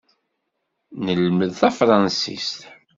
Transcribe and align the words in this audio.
Nelmed 1.05 1.51
tafṛansist. 1.59 2.57